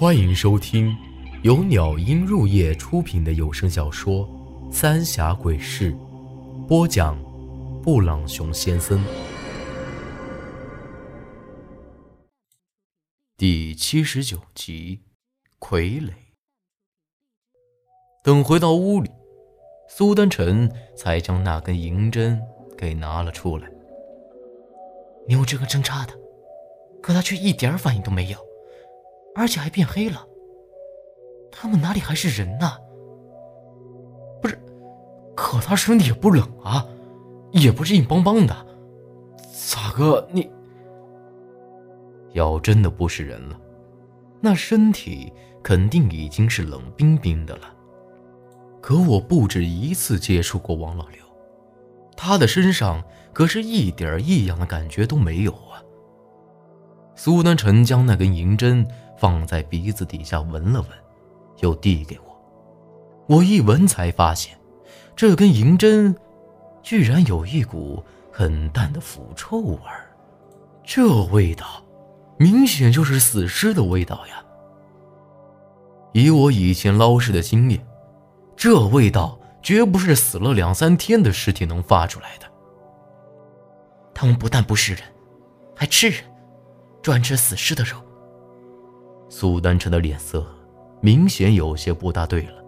[0.00, 0.96] 欢迎收听
[1.42, 4.24] 由鸟音入夜出品的有声小说
[4.72, 5.92] 《三峡鬼事》，
[6.68, 7.20] 播讲：
[7.82, 9.04] 布朗熊先生。
[13.36, 15.00] 第七十九集，
[15.58, 16.12] 傀儡。
[18.22, 19.10] 等回到屋里，
[19.88, 22.40] 苏丹臣才将那根银针
[22.76, 23.68] 给拿了出来。
[25.26, 26.12] 你用这根针插的，
[27.02, 28.47] 可他却一点反应都没有。
[29.38, 30.26] 而且还变黑了。
[31.48, 32.68] 他们哪里还是人呢？
[34.42, 34.58] 不是，
[35.36, 36.84] 可他身体也不冷啊，
[37.52, 38.66] 也不是硬邦邦的，
[39.70, 40.50] 咋个你？
[42.32, 43.58] 要真的不是人了，
[44.40, 45.32] 那身体
[45.62, 47.72] 肯定已经是冷冰冰的了。
[48.80, 51.22] 可我不止一次接触过王老六，
[52.16, 55.82] 他的身上可是一点异样的感觉都没有啊。
[57.18, 58.86] 苏南辰将那根银针。
[59.20, 60.90] 放在鼻子底下闻了闻，
[61.58, 62.26] 又递给我。
[63.26, 64.56] 我一闻才发现，
[65.16, 66.14] 这根银针
[66.84, 70.06] 居然有一股很淡的腐臭味儿。
[70.84, 71.82] 这味道，
[72.36, 74.40] 明显就是死尸的味道呀！
[76.12, 77.84] 以我以前捞尸的经验，
[78.54, 82.46] 这味道绝不是死了两三天的尸体能发出来的。
[84.14, 85.02] 他们不但不是人，
[85.74, 86.22] 还吃人，
[87.02, 87.96] 专吃死尸的肉。
[89.28, 90.46] 苏丹晨的脸色
[91.00, 92.64] 明显有些不大对了，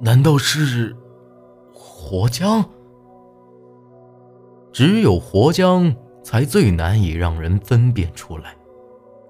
[0.00, 0.96] 难道是
[1.72, 2.64] 活僵？
[4.72, 8.56] 只有活僵才最难以让人分辨出来，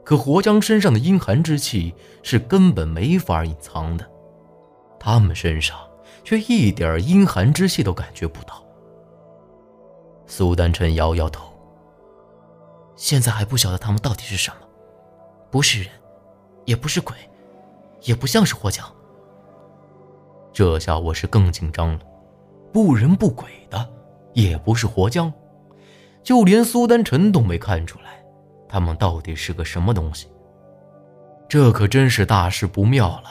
[0.04, 4.06] 可活僵身上的阴寒之气是根本没法隐藏的，
[5.00, 5.78] 他们身上
[6.22, 8.62] 却一点阴寒之气都感觉不到。
[10.26, 11.47] 苏丹晨摇摇头，
[12.98, 14.66] 现在还不晓得他们到底是什么，
[15.50, 15.90] 不是人。
[16.64, 17.16] 也不是鬼，
[18.02, 18.86] 也不像是活姜。
[20.52, 22.00] 这下我是更紧张了，
[22.70, 23.88] 不人不鬼的，
[24.34, 25.32] 也不是活姜，
[26.22, 28.22] 就连苏丹臣都没看出来，
[28.68, 30.28] 他们到底是个什么东西。
[31.48, 33.30] 这可真是大事不妙了。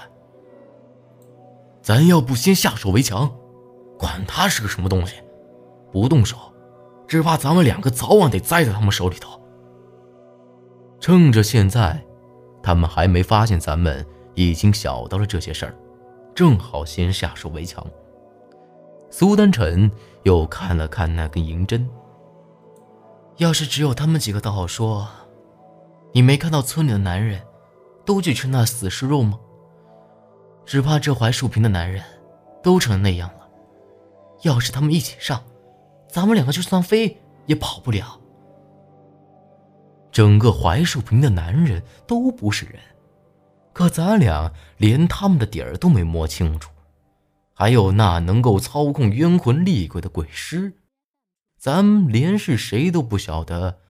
[1.84, 3.32] 咱要不先下手为强，
[4.00, 5.14] 管他是个什么东西，
[5.92, 6.36] 不动手，
[7.08, 9.40] 只怕咱们两个早晚得栽在他们手里头。
[11.00, 12.04] 趁着现在。
[12.64, 15.74] 他们还没发现咱们已经晓得了这些事儿，
[16.36, 17.86] 正好先下手为强。
[19.10, 19.90] 苏丹晨
[20.24, 21.88] 又看了看那根银针。
[23.38, 25.08] 要是只有他们几个，倒好说。
[26.12, 27.42] 你没看到村里的男人，
[28.04, 29.40] 都去吃那死尸肉吗？
[30.66, 32.04] 只怕这槐树坪的男人，
[32.62, 33.48] 都成那样了。
[34.42, 35.42] 要是他们一起上，
[36.10, 38.20] 咱们两个就算飞也跑不了。
[40.18, 42.82] 整个槐树坪的男人都不是人，
[43.72, 46.72] 可咱俩连他们的底儿都没摸清楚，
[47.54, 50.82] 还有那能够操控冤魂厉鬼的鬼尸，
[51.60, 53.82] 咱连是谁都不晓得，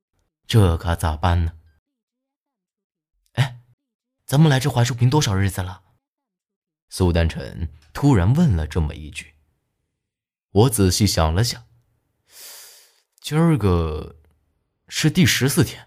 [0.46, 1.54] 这可咋办呢？
[3.36, 3.62] 哎，
[4.26, 5.82] 咱们来这槐树坪多少日子了？
[6.90, 9.36] 苏丹晨突然问了这么一句。
[10.52, 11.64] 我仔细想了想，
[13.22, 14.18] 今儿个
[14.90, 15.87] 是第十四天。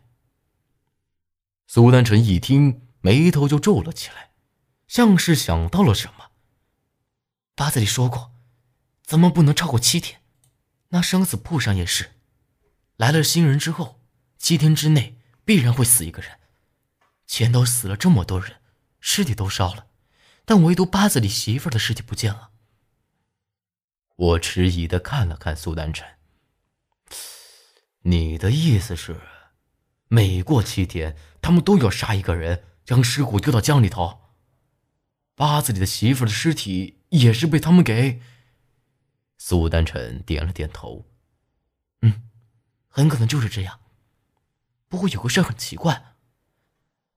[1.73, 4.33] 苏丹晨一听，眉头就皱了起来，
[4.89, 6.33] 像是想到了什么。
[7.55, 8.33] 八字里说过，
[9.05, 10.21] 咱们不能超过七天。
[10.89, 12.15] 那生死簿上也是，
[12.97, 14.01] 来了新人之后，
[14.37, 16.41] 七天之内必然会死一个人。
[17.29, 18.57] 前头死了这么多人，
[18.99, 19.87] 尸体都烧了，
[20.45, 22.51] 但唯独八字里媳妇的尸体不见了。
[24.17, 26.05] 我迟疑的看了看苏丹晨，
[28.03, 29.21] 你的意思是？
[30.13, 34.23] 每过七天，他们都要杀一个人，将尸骨丢到江里头。
[35.37, 38.21] 八字里的媳妇的尸体也是被他们给……
[39.39, 41.07] 苏丹晨点了点头，
[42.03, 42.29] 嗯，
[42.89, 43.79] 很可能就是这样。
[44.89, 46.17] 不过有个事很奇怪，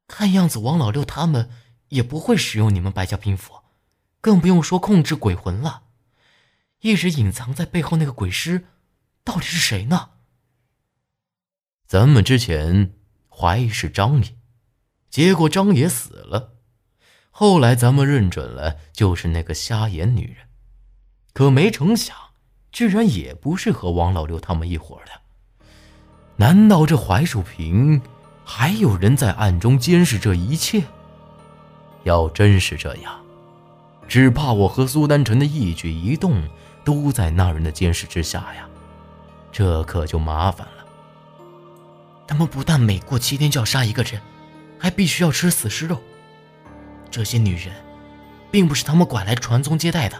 [0.07, 1.49] 看样子王老六他们
[1.87, 3.63] 也不会使用你们白家兵符，
[4.21, 5.85] 更不用说控制鬼魂了。
[6.81, 8.67] 一直隐藏在背后那个鬼尸，
[9.23, 10.11] 到底是谁呢？
[11.93, 12.91] 咱们之前
[13.29, 14.29] 怀疑是张爷，
[15.11, 16.53] 结果张爷死了。
[17.29, 20.37] 后来咱们认准了就是那个瞎眼女人，
[21.33, 22.17] 可没成想，
[22.71, 25.11] 居然也不是和王老六他们一伙的。
[26.37, 28.01] 难道这槐树坪
[28.43, 30.81] 还有人在暗中监视这一切？
[32.05, 33.23] 要真是这样，
[34.07, 36.41] 只怕我和苏丹晨的一举一动
[36.83, 38.67] 都在那人的监视之下呀，
[39.51, 40.82] 这可就麻烦了。
[42.27, 44.21] 他们不但每过七天就要杀一个人，
[44.79, 46.01] 还必须要吃死尸肉。
[47.11, 47.73] 这些女人，
[48.49, 50.19] 并不是他们拐来传宗接代的，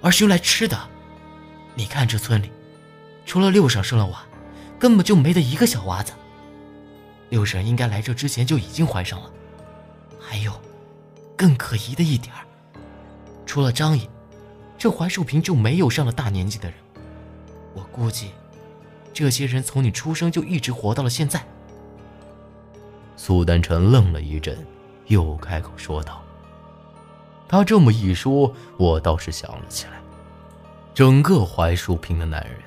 [0.00, 0.78] 而是用来吃的。
[1.74, 2.50] 你看这村里，
[3.26, 4.24] 除了六婶生了娃，
[4.78, 6.12] 根本就没得一个小娃子。
[7.30, 9.30] 六婶应该来这之前就已经怀上了。
[10.20, 10.52] 还有，
[11.36, 12.34] 更可疑的一点，
[13.44, 14.08] 除了张爷，
[14.76, 16.78] 这槐树坪就没有上了大年纪的人。
[17.74, 18.30] 我估计，
[19.12, 21.44] 这些人从你出生就一直活到了现在。
[23.16, 24.56] 苏丹成愣了一阵，
[25.06, 26.22] 又开口说道
[27.48, 30.00] ：“他这么一说，我倒是想了起来，
[30.94, 32.60] 整个槐树坪的男人，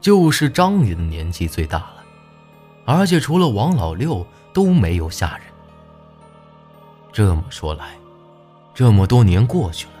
[0.00, 2.04] 就是张爷的年纪最大了，
[2.84, 5.46] 而且除了王老六都没有下人。
[7.12, 7.96] 这么说来，
[8.74, 9.92] 这么多年过去了，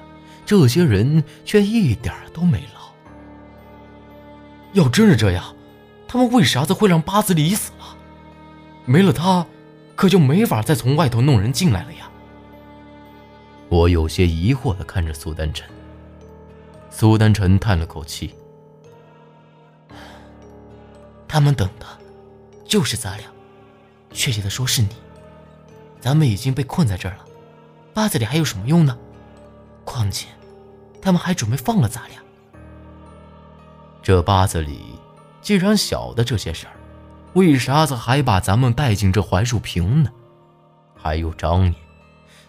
[0.44, 2.80] 这些人却一点都没老。
[4.72, 5.44] 要真是这样，
[6.12, 7.96] 他们为啥子会让八子里死了？
[8.84, 9.46] 没了他。”
[9.94, 12.10] 可就没法再从外头弄人进来了呀！
[13.68, 15.68] 我有些疑惑的看着苏丹晨。
[16.88, 18.34] 苏丹晨叹了口气
[21.28, 21.86] ：“他们等的，
[22.64, 23.26] 就是咱俩。
[24.10, 24.88] 确切的说，是你。
[26.00, 27.26] 咱们已经被困在这儿了，
[27.92, 28.96] 八子里还有什么用呢？
[29.84, 30.28] 况且，
[31.02, 32.18] 他们还准备放了咱俩。
[34.02, 34.80] 这八子里，
[35.40, 36.72] 既然晓得这些事儿。”
[37.34, 40.10] 为啥子还把咱们带进这槐树坪呢？
[40.96, 41.74] 还有张爷，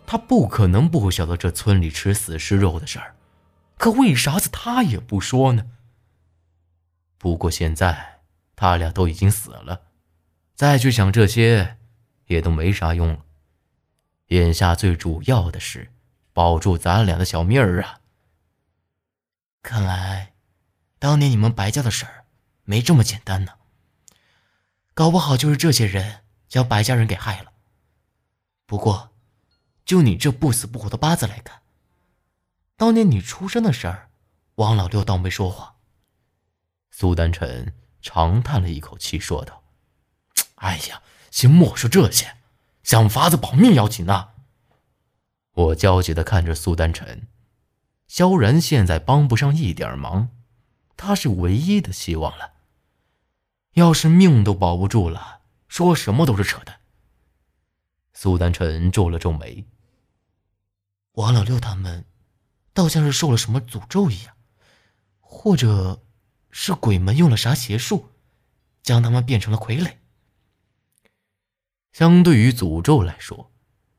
[0.07, 3.13] 他不可能不晓得这村里吃死尸肉的事儿，
[3.77, 5.67] 可为啥子他也不说呢？
[7.19, 8.21] 不过现在
[8.55, 9.81] 他俩都已经死了，
[10.55, 11.77] 再去想这些
[12.25, 13.19] 也都没啥用了。
[14.29, 15.91] 眼下最主要的是
[16.33, 17.99] 保住咱俩的小命儿啊！
[19.61, 20.33] 看来，
[20.97, 22.20] 当年你们白家的事儿
[22.71, 23.55] 没这么简单呢。
[24.93, 27.51] 搞不好就是这些人将白家人给害了。
[28.65, 29.09] 不过，
[29.83, 31.63] 就你这不死不活的八字来看，
[32.77, 34.09] 当年你出生的事儿，
[34.55, 35.75] 王老六倒没说谎。
[36.91, 39.65] 苏丹晨长叹了一口气，说道
[40.63, 42.37] ：“哎呀，先莫说这些，
[42.83, 44.29] 想法子保命要紧呐。”
[45.51, 47.27] 我焦急的看着苏丹晨，
[48.07, 50.29] 萧然现在帮不上一点忙，
[50.95, 52.53] 他是唯一的希望了。
[53.73, 56.81] 要是命都保不住了，说什么都是扯淡。
[58.13, 59.65] 苏丹晨皱了皱眉。
[61.13, 62.05] 王老六他们，
[62.73, 64.35] 倒像是受了什么诅咒一样，
[65.19, 66.03] 或者，
[66.51, 68.09] 是鬼门用了啥邪术，
[68.83, 69.93] 将他们变成了傀儡。
[71.93, 73.51] 相对于诅咒来说，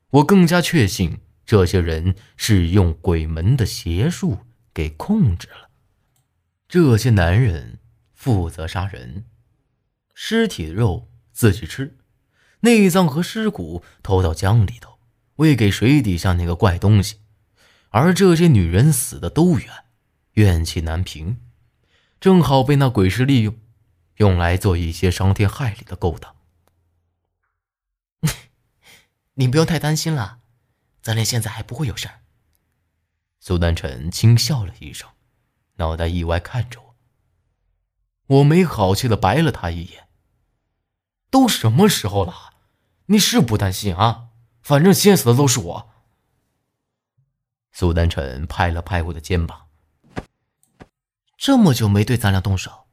[0.09, 4.39] 我更加确信这些人是用鬼门的邪术
[4.73, 5.69] 给控制了。
[6.67, 7.79] 这些男人
[8.13, 9.25] 负责杀人。
[10.25, 11.97] 尸体肉自己吃，
[12.61, 14.97] 内脏和尸骨投到江里头，
[15.35, 17.19] 喂给水底下那个怪东西。
[17.89, 19.69] 而这些女人死的都冤，
[20.35, 21.41] 怨气难平，
[22.21, 23.59] 正好被那鬼尸利用，
[24.15, 26.33] 用来做一些伤天害理的勾当。
[29.35, 30.39] 你不用太担心了，
[31.01, 32.21] 咱俩现在还不会有事儿。
[33.41, 35.09] 苏丹晨轻笑了一声，
[35.75, 36.95] 脑袋意外看着我。
[38.37, 40.02] 我没好气的白了他一眼。
[41.33, 42.53] 都什么时候了，
[43.07, 44.25] 你是不担心啊？
[44.61, 45.89] 反正先死的都是我。
[47.71, 49.63] 苏丹晨拍了拍我的肩膀。
[51.35, 52.85] 这么久没对咱俩动手，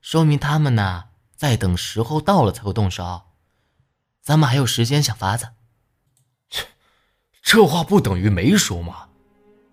[0.00, 3.22] 说明他们呢在等时候到了才会动手。
[4.20, 5.48] 咱们还有时间想法子。
[6.50, 6.68] 切，
[7.42, 9.08] 这话不等于没说吗？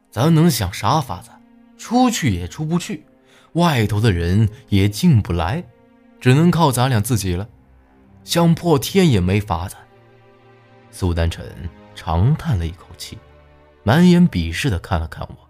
[0.09, 1.29] 咱能想啥法子？
[1.77, 3.05] 出去也出不去，
[3.53, 5.63] 外头的人也进不来，
[6.19, 7.47] 只能靠咱俩自己了。
[8.29, 9.75] 想破天也没法子。
[10.91, 13.17] 苏丹晨长叹了一口气，
[13.81, 15.49] 满眼鄙视的看了看我。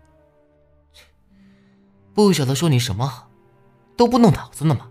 [2.13, 3.29] 不晓得说你什么好，
[3.97, 4.87] 都不动脑子呢吗？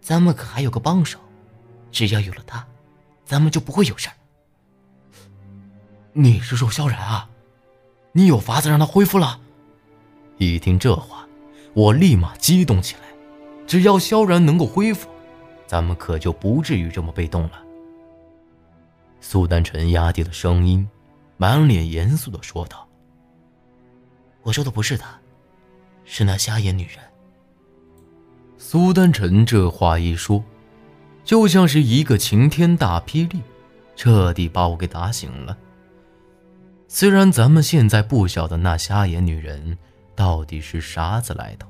[0.00, 1.20] 咱们可还有个帮手，
[1.92, 2.66] 只要有了他，
[3.24, 4.14] 咱们就不会有事儿。
[6.12, 7.30] 你是说萧然啊？
[8.10, 9.40] 你有法子让他恢复了？
[10.36, 11.28] 一听这话，
[11.74, 13.02] 我立马激动起来。
[13.68, 15.11] 只要萧然能够恢复。
[15.72, 17.52] 咱们可就不至于这么被动了。
[19.22, 20.86] 苏丹晨压低了声音，
[21.38, 22.86] 满脸严肃的说道
[24.44, 25.18] ：“我说的不是他，
[26.04, 26.98] 是那瞎眼女人。”
[28.60, 30.44] 苏丹晨这话一说，
[31.24, 33.40] 就像是一个晴天大霹雳，
[33.96, 35.56] 彻底把我给打醒了。
[36.86, 39.78] 虽然咱们现在不晓得那瞎眼女人
[40.14, 41.66] 到底是啥子来头，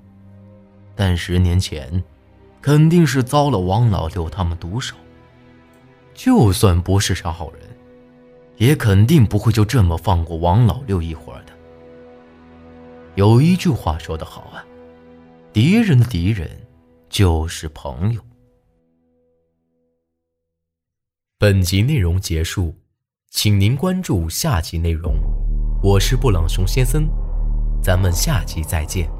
[0.96, 2.02] 但十年前。
[2.62, 4.94] 肯定是遭了王老六他们毒手。
[6.14, 7.62] 就算不是啥好人，
[8.56, 11.52] 也肯定不会就这么放过王老六一伙的。
[13.16, 14.64] 有一句话说得好啊，
[15.52, 16.48] 敌人的敌人
[17.08, 18.20] 就是朋友。
[21.38, 22.74] 本集内容结束，
[23.30, 25.14] 请您关注下集内容。
[25.82, 27.08] 我是布朗熊先生，
[27.82, 29.10] 咱们下集再见。